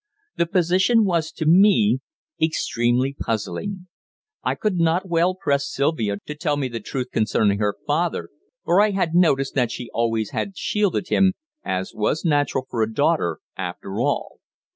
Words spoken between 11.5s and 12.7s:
as was natural